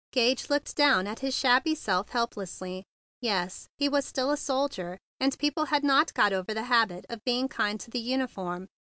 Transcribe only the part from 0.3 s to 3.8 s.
looked down at his shabby self helplessly. Yes,